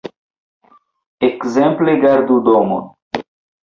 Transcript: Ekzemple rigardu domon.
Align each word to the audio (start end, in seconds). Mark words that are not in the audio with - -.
Ekzemple 1.27 1.87
rigardu 1.91 2.43
domon. 2.45 2.85